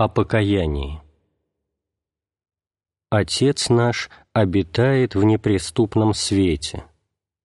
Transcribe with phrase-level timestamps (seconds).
[0.00, 1.02] О покаянии.
[3.10, 6.84] Отец наш обитает в неприступном свете.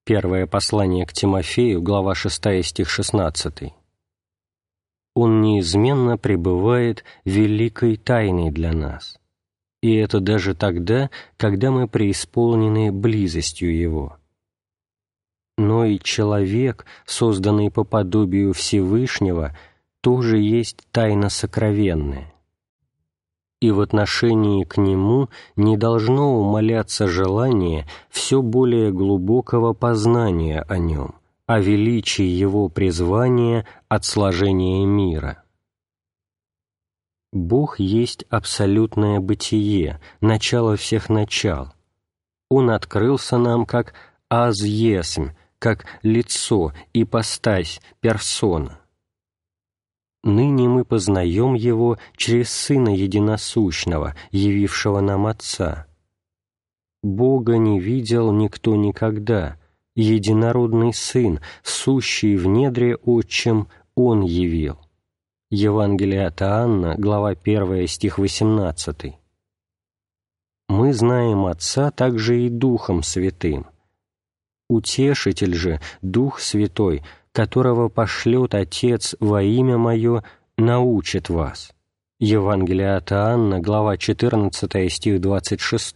[0.06, 3.74] Первое послание к Тимофею, глава 6, стих 16.
[5.16, 9.20] Он неизменно пребывает великой тайной для нас.
[9.82, 14.16] И это даже тогда, когда мы преисполнены близостью Его.
[15.58, 19.58] Но и человек, созданный по подобию Всевышнего,
[20.00, 22.32] тоже есть тайна сокровенная
[23.66, 31.16] и в отношении к нему не должно умаляться желание все более глубокого познания о нем,
[31.48, 35.44] о величии его призвания от сложения мира.
[37.34, 41.74] Бог есть абсолютное бытие, начало всех начал.
[42.50, 43.94] Он открылся нам как
[44.30, 48.80] аз-есмь, как лицо, ипостась, персона
[50.26, 55.86] ныне мы познаем Его через Сына Единосущного, явившего нам Отца.
[57.04, 59.58] Бога не видел никто никогда,
[59.96, 64.80] единородный Сын, сущий в недре Отчим, Он явил.
[65.52, 69.14] Евангелие от Иоанна, глава 1, стих 18.
[70.68, 73.68] Мы знаем Отца также и Духом Святым.
[74.68, 77.04] Утешитель же, Дух Святой–
[77.36, 80.24] которого пошлет Отец во имя Мое,
[80.58, 81.74] научит вас».
[82.18, 85.96] Евангелие от Иоанна, глава 14, стих 26.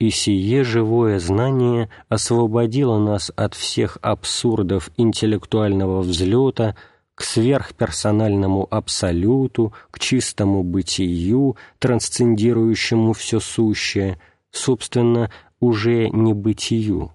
[0.00, 6.74] «И сие живое знание освободило нас от всех абсурдов интеллектуального взлета
[7.14, 14.18] к сверхперсональному абсолюту, к чистому бытию, трансцендирующему все сущее,
[14.50, 17.12] собственно, уже не бытию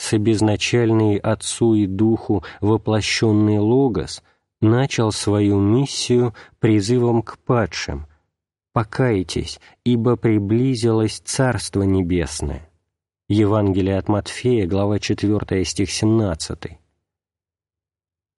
[0.00, 4.22] собезначальный Отцу и Духу воплощенный Логос
[4.62, 8.06] начал свою миссию призывом к падшим
[8.72, 12.70] «Покайтесь, ибо приблизилось Царство Небесное».
[13.28, 16.58] Евангелие от Матфея, глава 4, стих 17.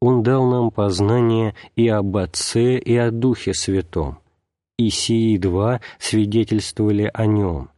[0.01, 4.19] Он дал нам познание и об Отце, и о Духе Святом,
[4.78, 7.72] и сии два свидетельствовали о Нем,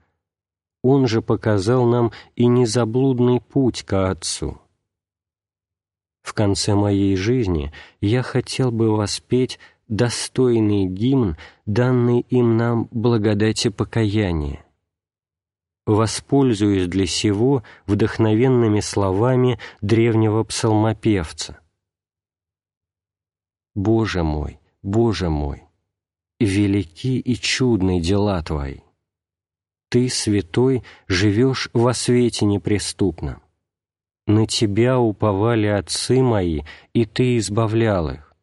[0.84, 4.60] он же показал нам и незаблудный путь к Отцу.
[6.22, 7.72] В конце моей жизни
[8.02, 9.58] я хотел бы воспеть
[9.88, 14.62] достойный гимн, данный им нам благодати покаяния.
[15.86, 21.60] Воспользуюсь для сего вдохновенными словами древнего псалмопевца.
[23.74, 25.62] «Боже мой, Боже мой,
[26.38, 28.83] велики и чудны дела Твои!
[29.94, 33.40] Ты, святой, живешь во свете неприступном.
[34.26, 36.62] На Тебя уповали отцы мои,
[36.94, 38.34] и Ты избавлял их.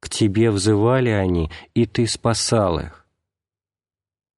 [0.00, 3.06] К Тебе взывали они, и Ты спасал их.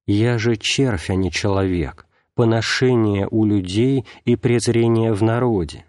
[0.07, 2.07] Я же червь, а не человек,
[2.37, 5.85] поношение у людей и презрение в народе.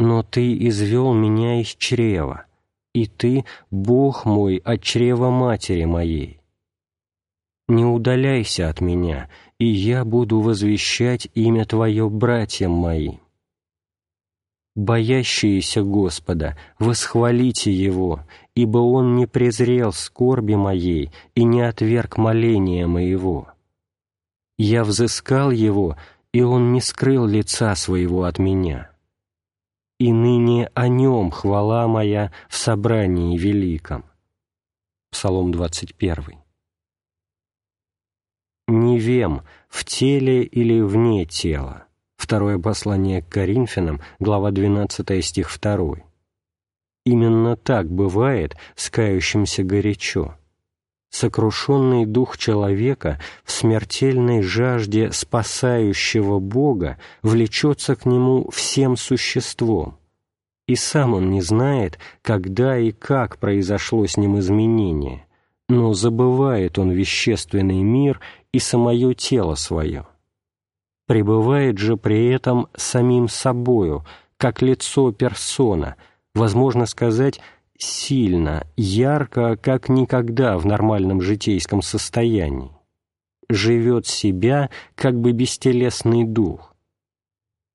[0.00, 2.46] Но Ты извел меня из чрева,
[2.94, 6.40] и Ты, Бог мой, от чрева матери моей.
[7.68, 9.28] Не удаляйся от меня,
[9.58, 13.20] и я буду возвещать имя Твое братьям моим.
[14.76, 18.20] Боящиеся Господа, восхвалите Его,
[18.54, 23.48] ибо Он не презрел скорби моей и не отверг моления моего.
[24.56, 25.96] Я взыскал Его,
[26.32, 28.92] и Он не скрыл лица Своего от меня.
[29.98, 34.04] И ныне о Нем хвала моя в собрании великом.
[35.10, 36.38] Псалом 21
[38.68, 41.84] не вем, в теле или вне тела.
[42.16, 45.96] Второе послание к Коринфянам, глава 12, стих 2.
[47.04, 50.34] Именно так бывает с кающимся горячо.
[51.10, 59.98] Сокрушенный дух человека в смертельной жажде спасающего Бога влечется к нему всем существом,
[60.66, 65.26] и сам он не знает, когда и как произошло с ним изменение,
[65.70, 68.20] но забывает он вещественный мир
[68.52, 70.06] и самое тело свое.
[71.06, 74.04] Пребывает же при этом самим собою,
[74.36, 75.96] как лицо персона,
[76.34, 77.40] возможно сказать,
[77.78, 82.70] сильно, ярко, как никогда в нормальном житейском состоянии.
[83.48, 86.74] Живет себя, как бы бестелесный дух.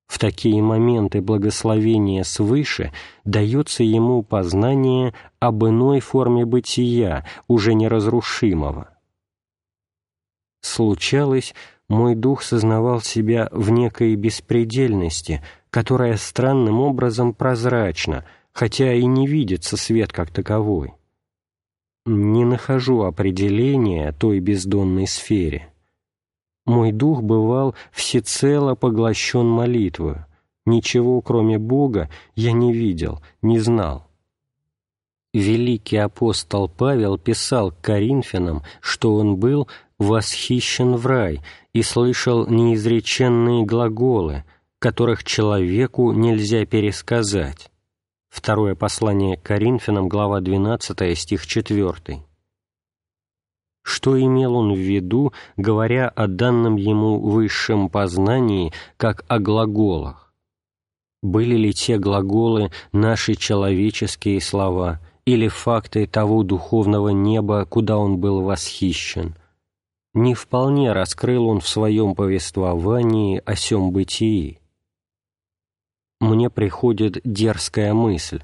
[0.08, 2.94] В такие моменты благословения свыше
[3.24, 8.93] дается ему познание об иной форме бытия, уже неразрушимого
[10.66, 11.54] случалось,
[11.90, 19.78] мой дух сознавал себя в некой беспредельности, которая странным образом прозрачна, хотя и не видится
[19.78, 20.94] свет как таковой.
[22.06, 25.72] не нахожу определения той бездонной сфере.
[26.66, 30.26] Мой дух бывал всецело поглощен молитвою,
[30.66, 34.08] ничего, кроме Бога, я не видел, не знал.
[35.34, 39.68] Великий апостол Павел писал к Коринфянам, что он был
[40.04, 41.42] восхищен в рай
[41.74, 44.44] и слышал неизреченные глаголы,
[44.80, 47.72] которых человеку нельзя пересказать.
[48.30, 52.24] Второе послание к Коринфянам, глава 12, стих 4.
[53.84, 60.34] Что имел он в виду, говоря о данном ему высшем познании, как о глаголах?
[61.22, 68.42] Были ли те глаголы наши человеческие слова или факты того духовного неба, куда он был
[68.42, 69.36] восхищен?
[70.14, 74.60] Не вполне раскрыл он в своем повествовании о сем бытии
[76.24, 78.42] мне приходит дерзкая мысль.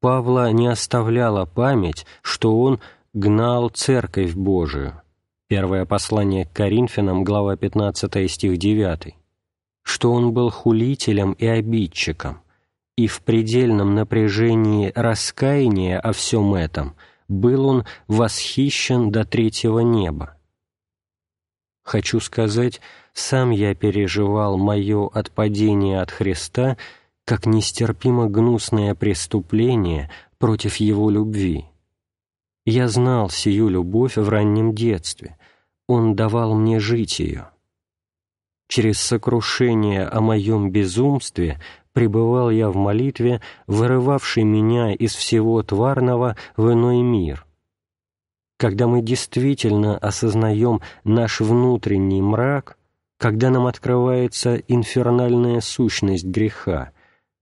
[0.00, 2.80] Павла не оставляла память, что он
[3.12, 5.02] гнал Церковь Божию.
[5.48, 9.14] Первое послание к Коринфянам, глава 15, стих 9.
[9.82, 12.40] Что он был хулителем и обидчиком,
[12.96, 16.94] и в предельном напряжении раскаяния о всем этом
[17.28, 20.36] был он восхищен до третьего неба.
[21.82, 22.80] Хочу сказать,
[23.12, 26.76] сам я переживал мое отпадение от Христа–
[27.30, 31.66] как нестерпимо гнусное преступление против его любви.
[32.66, 35.36] Я знал сию любовь в раннем детстве,
[35.86, 37.50] он давал мне жить ее.
[38.66, 41.60] Через сокрушение о моем безумстве
[41.92, 47.46] пребывал я в молитве, вырывавшей меня из всего тварного в иной мир.
[48.60, 52.76] Когда мы действительно осознаем наш внутренний мрак,
[53.16, 56.90] когда нам открывается инфернальная сущность греха,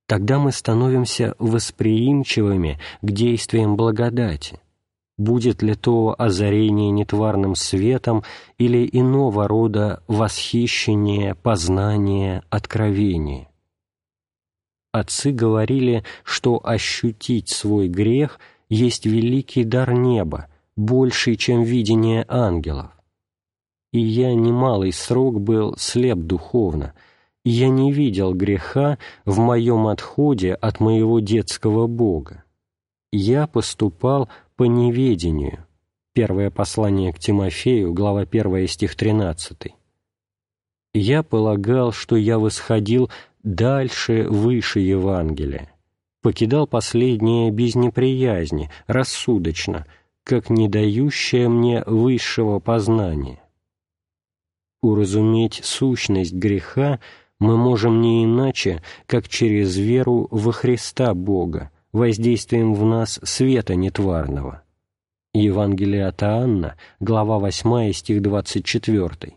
[0.06, 4.61] тогда мы становимся восприимчивыми к действиям благодати.
[5.17, 8.23] Будет ли то озарение нетварным светом
[8.56, 13.49] или иного рода восхищение, познание, откровение.
[14.93, 18.38] Отцы говорили, что ощутить свой грех
[18.69, 20.47] есть великий дар неба,
[20.79, 22.91] больший, чем видение ангелов.
[23.93, 26.95] И я немалый срок был слеп духовно—
[27.51, 32.45] я не видел греха в моем отходе от моего детского Бога.
[33.11, 35.65] Я поступал по неведению.
[36.13, 39.75] Первое послание к Тимофею, глава 1, стих 13.
[40.93, 43.11] Я полагал, что я восходил
[43.43, 45.71] дальше, выше Евангелия,
[46.21, 49.87] покидал последнее без неприязни, рассудочно,
[50.29, 53.43] как не дающее мне высшего познания.
[54.83, 57.01] Уразуметь сущность греха—
[57.41, 64.63] мы можем не иначе, как через веру во Христа Бога, воздействием в нас света нетварного.
[65.35, 69.35] Евангелие от Иоанна, глава 8, стих 24.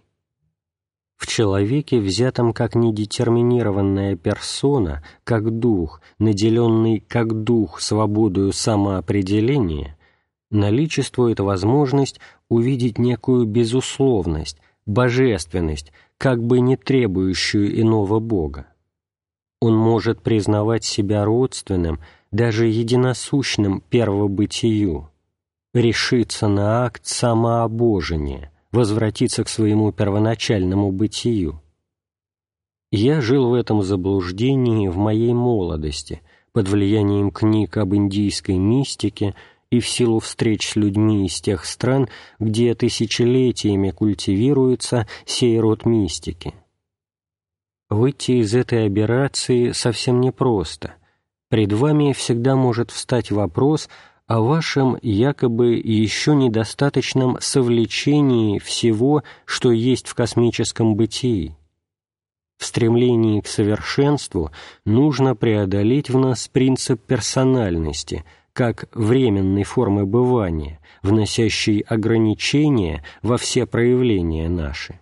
[1.18, 9.96] В человеке, взятом как недетерминированная персона, как дух, наделенный как дух свободою самоопределения,
[10.52, 12.20] наличествует возможность
[12.50, 18.68] увидеть некую безусловность, божественность, как бы не требующую иного Бога.
[19.60, 22.00] Он может признавать себя родственным,
[22.32, 25.10] даже единосущным первобытию,
[25.74, 31.62] решиться на акт самообожения, возвратиться к своему первоначальному бытию.
[32.92, 39.36] Я жил в этом заблуждении в моей молодости, под влиянием книг об индийской мистике
[39.72, 42.10] и в силу встреч с людьми из тех стран,
[42.40, 46.54] где тысячелетиями культивируется сей род мистики.
[47.90, 50.94] Выйти из этой аберрации совсем непросто.
[51.50, 53.90] Пред вами всегда может встать вопрос
[54.28, 61.56] о вашем якобы еще недостаточном совлечении всего, что есть в космическом бытии.
[62.58, 64.52] В стремлении к совершенству
[64.86, 74.50] нужно преодолеть в нас принцип персональности– как временной формы бывания, вносящей ограничения во все проявления
[74.50, 75.00] наши.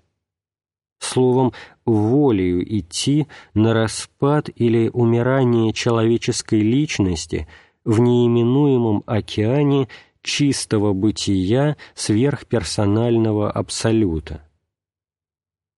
[1.00, 1.54] Словом,
[1.86, 7.48] волею идти на распад или умирание человеческой личности
[7.86, 9.88] в неименуемом океане
[10.22, 14.44] чистого бытия сверхперсонального абсолюта.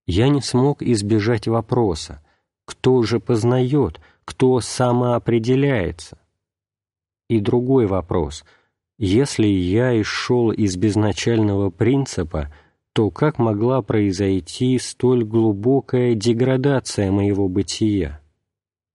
[0.07, 2.23] Я не смог избежать вопроса,
[2.65, 6.20] кто же познает, кто самоопределяется,
[7.31, 8.43] и другой вопрос.
[8.99, 12.53] Если я исшел из безначального принципа,
[12.91, 18.19] то как могла произойти столь глубокая деградация моего бытия?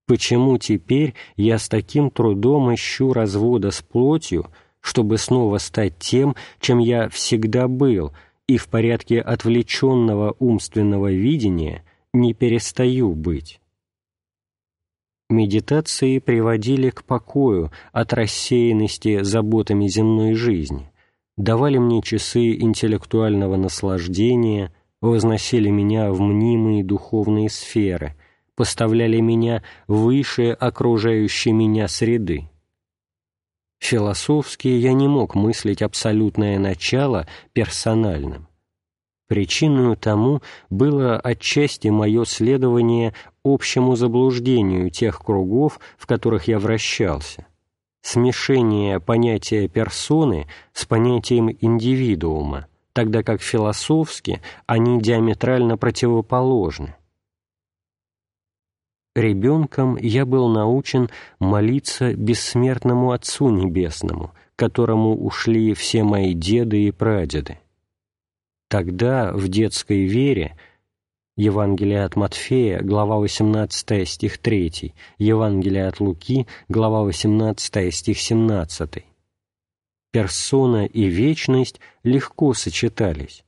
[0.05, 4.45] Почему теперь я с таким трудом ищу развода с плотью,
[4.81, 8.11] чтобы снова стать тем, чем я всегда был,
[8.47, 13.59] и в порядке отвлеченного умственного видения не перестаю быть.
[15.29, 20.89] Медитации приводили к покою от рассеянности заботами земной жизни,
[21.35, 28.15] давали мне часы интеллектуального наслаждения, возносили меня в мнимые духовные сферы,
[28.55, 32.49] поставляли меня выше окружающей меня среды.
[33.79, 38.47] Философски я не мог мыслить абсолютное начало персональным.
[39.27, 43.13] Причиной тому было отчасти мое следование
[43.47, 47.45] общему заблуждению тех кругов, в которых я вращался,
[48.01, 56.95] смешение понятия персоны с понятием индивидуума, тогда как философски они диаметрально противоположны.
[59.15, 67.59] Ребенком я был научен молиться бессмертному Отцу Небесному, которому ушли все мои деды и прадеды.
[68.69, 70.55] Тогда в детской вере
[71.37, 79.05] Евангелие от Матфея, глава 18, стих 3, Евангелие от Луки, глава 18, стих 17.
[80.11, 83.45] Персона и вечность легко сочетались.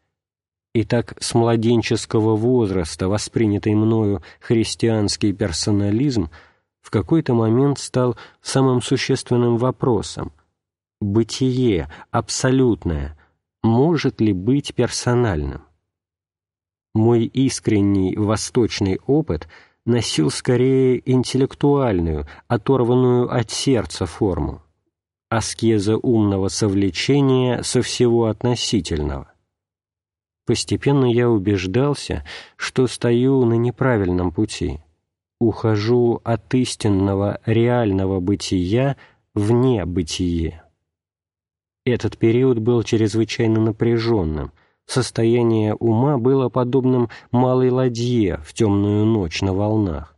[0.76, 6.30] Итак, с младенческого возраста воспринятый мною христианский персонализм
[6.82, 10.32] в какой-то момент стал самым существенным вопросом.
[11.02, 13.18] Бытие, абсолютное,
[13.64, 15.64] может ли быть персональным?
[17.00, 19.48] Мой искренний восточный опыт
[19.86, 24.62] носил скорее интеллектуальную, оторванную от сердца форму,
[25.30, 29.32] аскеза умного совлечения со всего относительного.
[30.46, 32.26] Постепенно я убеждался,
[32.58, 34.82] что стою на неправильном пути,
[35.40, 38.98] ухожу от истинного реального бытия
[39.34, 40.64] вне бытие.
[41.86, 44.52] Этот период был чрезвычайно напряженным,
[44.92, 50.16] состояние ума было подобным малой ладье в темную ночь на волнах.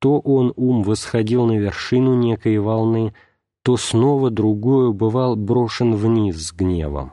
[0.00, 3.14] То он, ум, восходил на вершину некой волны,
[3.62, 7.12] то снова другой бывал брошен вниз с гневом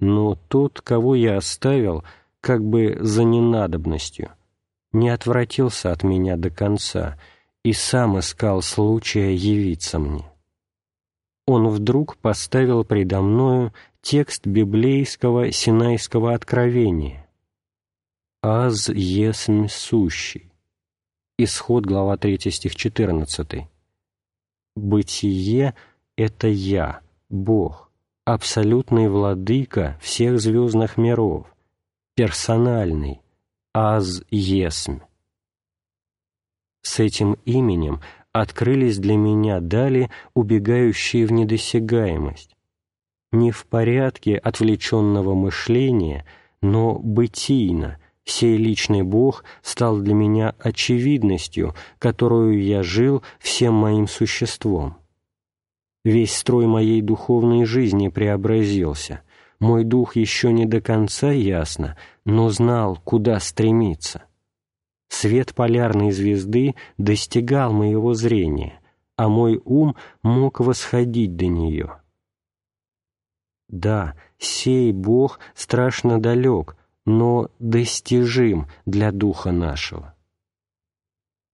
[0.00, 2.02] но тот, кого я оставил,
[2.40, 4.32] как бы за ненадобностью,
[4.92, 7.18] не отвратился от меня до конца
[7.62, 10.24] и сам искал случая явиться мне.
[11.46, 13.72] Он вдруг поставил предо мною
[14.02, 17.28] текст библейского Синайского откровения
[18.42, 20.50] «Аз есмь сущий».
[21.38, 23.68] Исход, глава 3, стих 14.
[24.74, 25.74] «Бытие—
[26.16, 27.90] это я, Бог,
[28.24, 31.46] абсолютный владыка всех звездных миров,
[32.14, 33.20] персональный,
[33.74, 35.00] аз есмь.
[36.82, 38.00] С этим именем
[38.32, 42.56] открылись для меня дали, убегающие в недосягаемость.
[43.32, 46.26] Не в порядке отвлеченного мышления,
[46.62, 54.96] но бытийно, сей личный Бог стал для меня очевидностью, которую я жил всем моим существом.
[56.04, 59.22] Весь строй моей духовной жизни преобразился.
[59.60, 64.24] Мой дух еще не до конца ясно, но знал, куда стремиться.
[65.08, 68.80] Свет полярной звезды достигал моего зрения,
[69.16, 71.99] а мой ум мог восходить до нее.
[73.70, 80.14] Да, сей Бог страшно далек, но достижим для духа нашего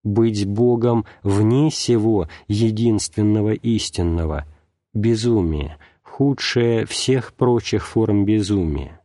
[0.06, 4.46] быть Богом вне сего единственного истинного–
[4.94, 9.00] безумие, худшее всех прочих форм безумия.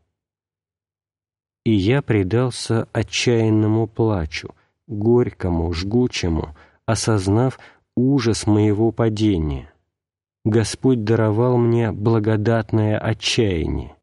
[1.65, 4.53] И я предался отчаянному плачу,
[4.87, 7.59] горькому, жгучему, осознав
[7.95, 9.70] ужас моего падения.
[10.43, 13.95] Господь даровал мне благодатное отчаяние.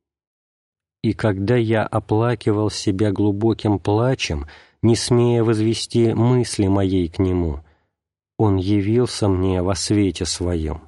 [1.02, 4.46] И когда я оплакивал себя глубоким плачем–
[4.82, 7.60] не смея возвести мысли моей к Нему.
[8.36, 10.82] Он явился мне во свете Своем.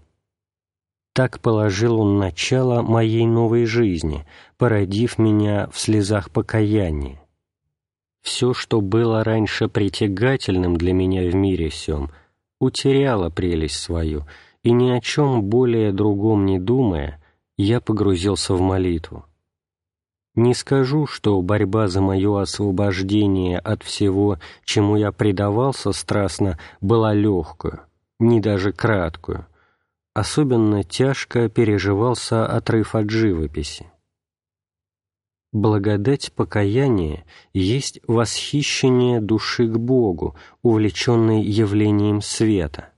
[1.12, 4.24] Так положил Он начало моей новой жизни,
[4.56, 7.20] породив меня в слезах покаяния.
[8.22, 12.10] Все, что было раньше притягательным для меня в мире сем,
[12.60, 14.24] утеряло прелесть свою,
[14.62, 17.22] и ни о чем более другом не думая,
[17.56, 19.24] я погрузился в молитву.
[20.34, 27.80] Не скажу, что борьба за мое освобождение от всего, чему я предавался страстно, была легкую,
[28.18, 29.46] не даже краткую.
[30.14, 33.90] Особенно тяжко переживался отрыв от живописи.
[35.52, 42.90] Благодать покаяния есть восхищение души к Богу, увлеченной явлением света.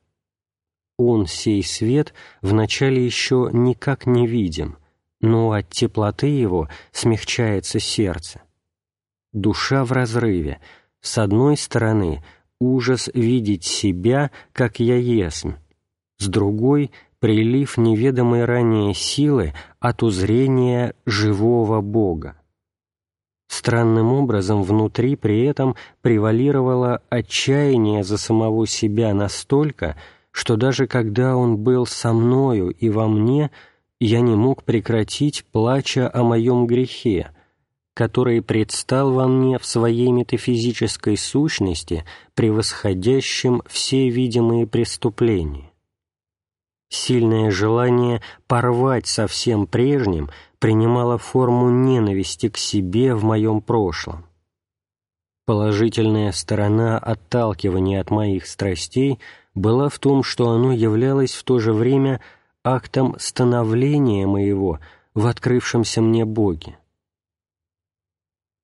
[1.04, 4.76] Он, сей свет, вначале еще никак не видим,
[5.20, 8.42] но от теплоты его смягчается сердце.
[9.32, 10.60] Душа в разрыве.
[11.00, 12.22] С одной стороны,
[12.60, 15.54] ужас видеть себя, как я есмь,
[16.18, 16.90] с другой—
[17.22, 22.34] прилив неведомой ранее силы от узрения живого Бога.
[23.46, 29.96] Странным образом внутри при этом превалировало отчаяние за самого себя настолько,
[30.32, 33.50] что даже когда он был со мною и во мне,
[34.00, 37.30] я не мог прекратить плача о моем грехе,
[37.94, 45.70] который предстал во мне в своей метафизической сущности, превосходящем все видимые преступления.
[46.88, 54.26] Сильное желание порвать со всем прежним принимало форму ненависти к себе в моем прошлом.
[55.44, 59.18] Положительная сторона отталкивания от моих страстей
[59.54, 62.20] была в том, что оно являлось в то же время
[62.64, 64.80] актом становления моего
[65.14, 66.78] в открывшемся мне Боге.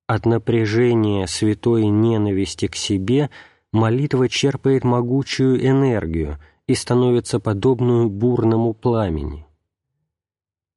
[0.07, 3.29] От напряжения святой ненависти к себе
[3.71, 9.45] молитва черпает могучую энергию и становится подобную бурному пламени.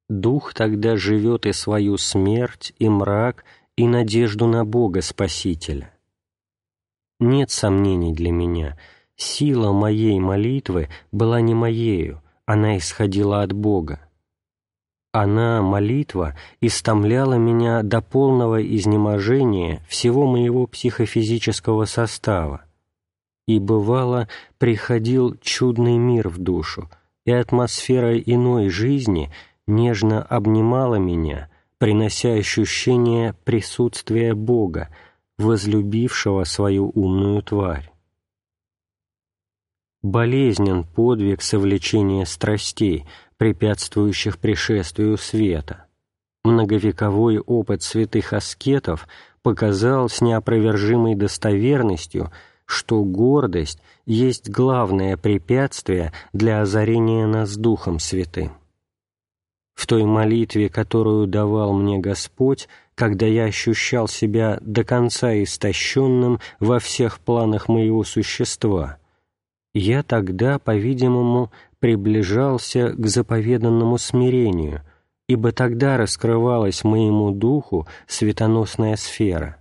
[0.09, 5.91] Дух тогда живет и свою смерть, и мрак, и надежду на Бога Спасителя.
[7.19, 8.77] Нет сомнений для меня,
[9.15, 13.99] сила моей молитвы была не моею, она исходила от Бога.
[15.13, 22.65] Она, молитва, истомляла меня до полного изнеможения всего моего психофизического состава.
[23.45, 24.27] И, бывало,
[24.57, 26.89] приходил чудный мир в душу,
[27.25, 29.31] и атмосфера иной жизни
[29.67, 34.89] нежно обнимала меня, принося ощущение присутствия Бога,
[35.37, 37.92] возлюбившего свою умную тварь.
[40.03, 43.05] Болезнен подвиг совлечения страстей—
[43.43, 45.85] препятствующих пришествию света.
[46.45, 49.05] Многовековой опыт святых аскетов
[49.41, 52.31] показал с неопровержимой достоверностью,
[52.65, 58.53] что гордость есть главное препятствие для озарения нас Духом Святым.
[59.73, 66.79] В той молитве, которую давал мне Господь, когда я ощущал себя до конца истощенным во
[66.79, 68.99] всех планах моего существа,
[69.73, 74.81] я тогда, по-видимому, приближался к заповеданному смирению,
[75.27, 79.57] ибо тогда раскрывалась моему духу светоносная сфера.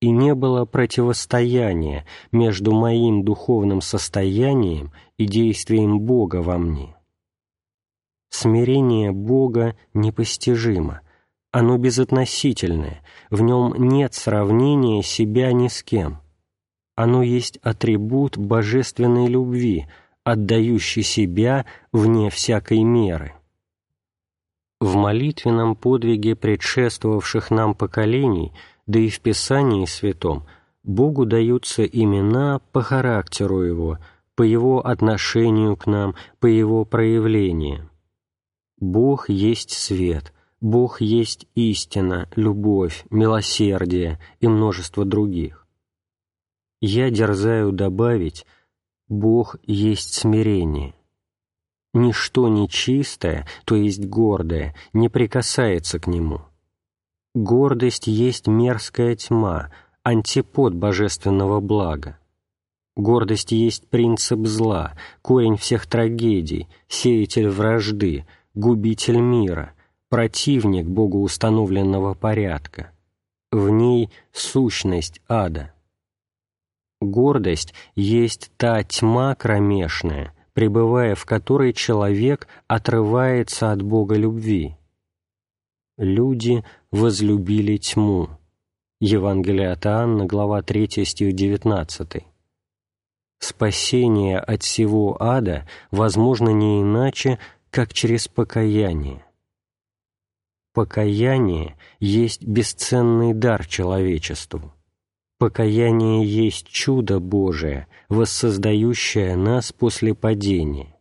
[0.00, 6.96] И не было противостояния между моим духовным состоянием и действием Бога во мне.
[8.30, 11.02] Смирение Бога непостижимо,
[11.52, 16.23] оно безотносительное, в нем нет сравнения себя ни с кем.
[16.96, 19.86] Оно есть атрибут божественной любви–
[20.24, 23.34] отдающий себя вне всякой меры.
[24.80, 28.52] В молитвенном подвиге предшествовавших нам поколений,
[28.86, 30.46] да и в Писании Святом,
[30.82, 33.98] Богу даются имена по характеру Его,
[34.34, 37.90] по Его отношению к нам, по Его проявлению.
[38.78, 45.63] Бог есть свет, Бог есть истина, любовь, милосердие и множество других.
[46.86, 48.44] Я дерзаю добавить,
[49.08, 50.94] Бог есть смирение.
[51.94, 56.42] Ничто нечистое, то есть гордое, не прикасается к Нему.
[57.34, 62.18] Гордость есть мерзкая тьма, антипод божественного блага.
[62.96, 64.92] Гордость есть принцип зла,
[65.22, 69.72] корень всех трагедий, сеятель вражды, губитель мира,
[70.10, 72.90] противник богоустановленного порядка.
[73.50, 75.73] В ней сущность ада.
[77.04, 84.76] Гордость есть та тьма кромешная, пребывая в которой человек отрывается от Бога любви.
[85.96, 88.28] Люди возлюбили тьму.
[89.00, 92.24] Евангелие от Иоанна, глава 3, стих 19.
[93.38, 97.38] Спасение от всего ада возможно не иначе,
[97.70, 99.24] как через покаяние.
[100.72, 104.73] Покаяние есть бесценный дар человечеству.
[105.38, 110.94] Покаяние есть чудо Божие, воссоздающее нас после падения.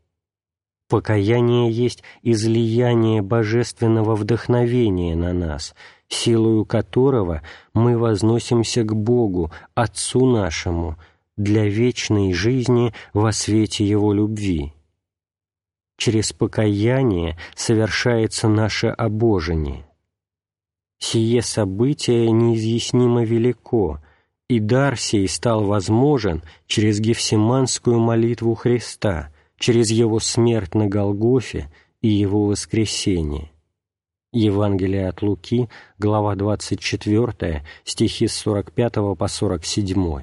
[0.89, 5.75] Покаяние есть излияние божественного вдохновения на нас,
[6.07, 7.43] силою которого
[7.73, 10.97] мы возносимся к Богу, Отцу нашему,
[11.37, 14.73] для вечной жизни во свете Его любви.
[15.97, 19.85] Через покаяние совершается наше обожение.
[20.97, 23.99] Сие событие неизъяснимо велико—
[24.53, 32.09] и дар сей стал возможен через Гефсиманскую молитву Христа, через Его смерть на Голгофе и
[32.09, 33.49] Его воскресение.
[34.31, 40.21] Евангелие от Луки, глава 24, стихи с 45 по 47.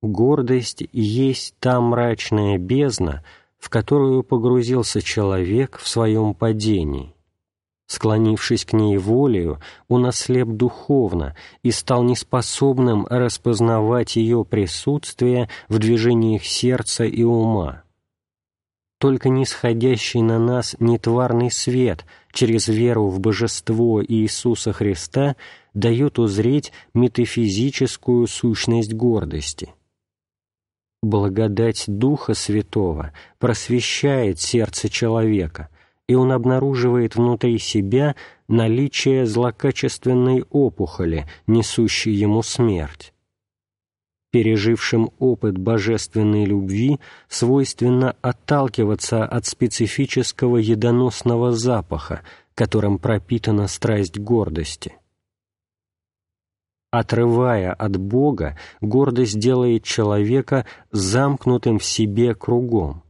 [0.00, 3.24] Гордость есть та мрачная бездна,
[3.58, 7.15] в которую погрузился человек в своем падении.
[7.86, 16.44] Склонившись к ней волею, он ослеп духовно и стал неспособным распознавать ее присутствие в движениях
[16.44, 17.84] сердца и ума.
[18.98, 25.36] Только нисходящий на нас нетварный свет через веру в божество Иисуса Христа
[25.74, 29.74] дает узреть метафизическую сущность гордости.
[31.02, 35.68] Благодать Духа Святого просвещает сердце человека–
[36.08, 38.14] и он обнаруживает внутри себя
[38.48, 43.12] наличие злокачественной опухоли, несущей ему смерть.
[44.30, 52.22] Пережившим опыт божественной любви свойственно отталкиваться от специфического едоносного запаха,
[52.54, 54.94] которым пропитана страсть гордости.
[56.90, 63.02] Отрывая от Бога, гордость делает человека замкнутым в себе кругом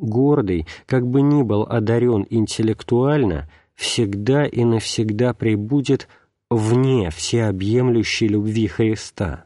[0.00, 6.08] гордый, как бы ни был одарен интеллектуально, всегда и навсегда пребудет
[6.50, 9.44] вне всеобъемлющей любви Христа.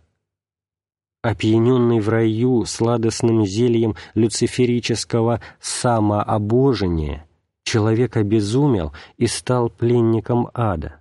[1.22, 7.26] Опьяненный в раю сладостным зельем люциферического самообожения,
[7.64, 11.00] человек обезумел и стал пленником ада.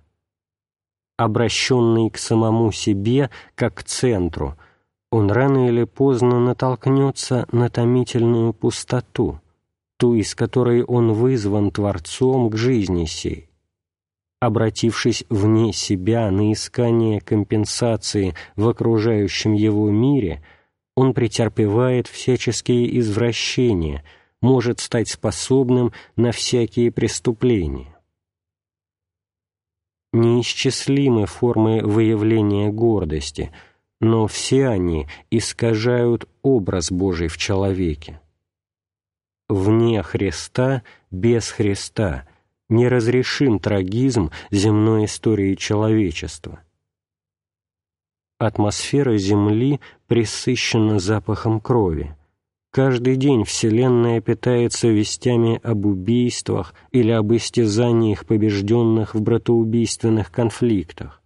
[1.16, 4.56] Обращенный к самому себе, как к центру,
[5.10, 9.40] он рано или поздно натолкнется на томительную пустоту–
[9.96, 13.48] ту, из которой он вызван Творцом к жизни сей.
[14.40, 20.44] Обратившись вне себя на искание компенсации в окружающем его мире,
[20.96, 24.04] он претерпевает всяческие извращения,
[24.42, 27.96] может стать способным на всякие преступления.
[30.12, 33.50] Неисчислимы формы выявления гордости,
[34.00, 38.20] но все они искажают образ Божий в человеке
[39.48, 42.26] вне Христа, без Христа,
[42.68, 46.60] неразрешим трагизм земной истории человечества.
[48.38, 52.16] Атмосфера Земли пресыщена запахом крови.
[52.72, 61.22] Каждый день Вселенная питается вестями об убийствах или об истязаниях побежденных в братоубийственных конфликтах.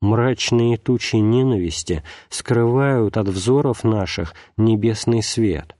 [0.00, 5.77] Мрачные тучи ненависти скрывают от взоров наших небесный свет.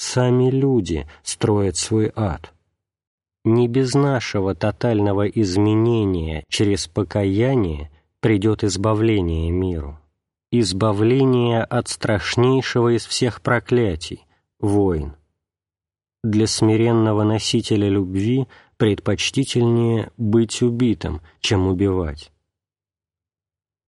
[0.00, 2.54] Сами люди строят свой ад.
[3.44, 9.98] Не без нашего тотального изменения через покаяние придет избавление миру.
[10.52, 14.24] Избавление от страшнейшего из всех проклятий–
[14.60, 15.16] войн.
[16.22, 22.30] Для смиренного носителя любви предпочтительнее быть убитым, чем убивать.